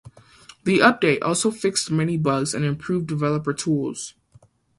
The 0.63 0.79
update 0.79 1.19
also 1.21 1.51
fixed 1.51 1.91
many 1.91 2.17
bugs, 2.17 2.55
and 2.55 2.65
improved 2.65 3.05
developer 3.05 3.53
tools. 3.53 4.15